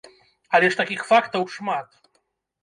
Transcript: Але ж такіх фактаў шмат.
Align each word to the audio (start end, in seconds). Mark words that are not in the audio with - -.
Але 0.59 0.69
ж 0.75 0.79
такіх 0.79 1.03
фактаў 1.11 1.47
шмат. 1.57 1.87